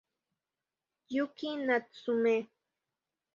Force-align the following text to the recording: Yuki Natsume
Yuki 1.15 1.49
Natsume 1.65 2.35